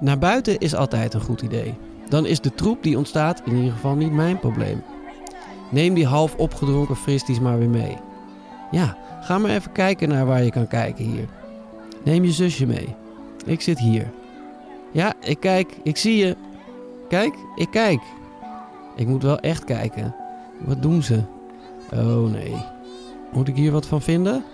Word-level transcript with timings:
Naar 0.00 0.18
buiten 0.18 0.58
is 0.58 0.74
altijd 0.74 1.14
een 1.14 1.20
goed 1.20 1.42
idee. 1.42 1.74
Dan 2.08 2.26
is 2.26 2.40
de 2.40 2.54
troep 2.54 2.82
die 2.82 2.98
ontstaat 2.98 3.42
in 3.44 3.56
ieder 3.56 3.72
geval 3.72 3.94
niet 3.94 4.12
mijn 4.12 4.38
probleem. 4.38 4.82
Neem 5.70 5.94
die 5.94 6.06
half 6.06 6.34
opgedronken 6.34 6.96
fristies 6.96 7.40
maar 7.40 7.58
weer 7.58 7.68
mee. 7.68 7.96
Ja, 8.70 8.96
ga 9.20 9.38
maar 9.38 9.50
even 9.50 9.72
kijken 9.72 10.08
naar 10.08 10.26
waar 10.26 10.42
je 10.42 10.50
kan 10.50 10.66
kijken 10.66 11.04
hier. 11.04 11.28
Neem 12.04 12.24
je 12.24 12.32
zusje 12.32 12.66
mee. 12.66 12.94
Ik 13.44 13.60
zit 13.60 13.78
hier. 13.78 14.10
Ja, 14.92 15.14
ik 15.20 15.40
kijk, 15.40 15.76
ik 15.82 15.96
zie 15.96 16.16
je. 16.16 16.36
Kijk, 17.08 17.34
ik 17.56 17.70
kijk. 17.70 18.00
Ik 18.96 19.06
moet 19.06 19.22
wel 19.22 19.38
echt 19.38 19.64
kijken. 19.64 20.14
Wat 20.58 20.82
doen 20.82 21.02
ze? 21.02 21.22
Oh 21.92 22.30
nee. 22.30 22.54
Moet 23.32 23.48
ik 23.48 23.56
hier 23.56 23.72
wat 23.72 23.86
van 23.86 24.02
vinden? 24.02 24.44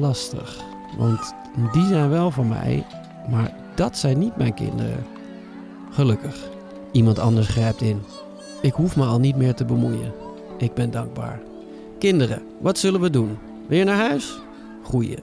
Lastig. 0.00 0.64
Want 0.98 1.34
die 1.72 1.86
zijn 1.86 2.08
wel 2.08 2.30
van 2.30 2.48
mij, 2.48 2.84
maar 3.30 3.54
dat 3.76 3.98
zijn 3.98 4.18
niet 4.18 4.36
mijn 4.36 4.54
kinderen. 4.54 5.06
Gelukkig. 5.90 6.48
Iemand 6.92 7.18
anders 7.18 7.48
grijpt 7.48 7.80
in. 7.80 8.02
Ik 8.62 8.72
hoef 8.72 8.96
me 8.96 9.04
al 9.04 9.18
niet 9.18 9.36
meer 9.36 9.54
te 9.54 9.64
bemoeien. 9.64 10.12
Ik 10.58 10.74
ben 10.74 10.90
dankbaar. 10.90 11.40
Kinderen, 11.98 12.42
wat 12.60 12.78
zullen 12.78 13.00
we 13.00 13.10
doen? 13.10 13.38
Weer 13.68 13.84
naar 13.84 13.96
huis? 13.96 14.38
Goeie. 14.82 15.18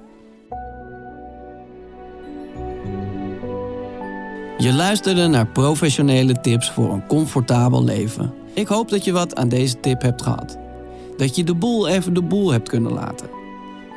Je 4.57 4.73
luisterde 4.73 5.27
naar 5.27 5.47
professionele 5.47 6.41
tips 6.41 6.71
voor 6.71 6.93
een 6.93 7.07
comfortabel 7.07 7.83
leven. 7.83 8.33
Ik 8.53 8.67
hoop 8.67 8.89
dat 8.89 9.03
je 9.03 9.11
wat 9.11 9.35
aan 9.35 9.49
deze 9.49 9.79
tip 9.79 10.01
hebt 10.01 10.21
gehad. 10.21 10.57
Dat 11.17 11.35
je 11.35 11.43
de 11.43 11.55
boel 11.55 11.87
even 11.87 12.13
de 12.13 12.21
boel 12.21 12.51
hebt 12.51 12.69
kunnen 12.69 12.93
laten. 12.93 13.42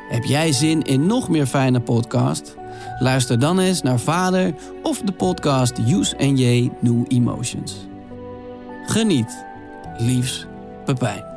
Heb 0.09 0.23
jij 0.23 0.51
zin 0.51 0.81
in 0.81 1.05
nog 1.05 1.29
meer 1.29 1.45
fijne 1.45 1.79
podcast? 1.79 2.55
Luister 2.99 3.39
dan 3.39 3.59
eens 3.59 3.81
naar 3.81 3.99
Vader 3.99 4.53
of 4.83 5.01
de 5.01 5.11
podcast 5.11 5.77
Use 5.77 6.15
J 6.35 6.69
New 6.79 7.05
Emotions. 7.07 7.87
Geniet. 8.85 9.45
Liefs, 9.97 10.45
Pepijn. 10.85 11.36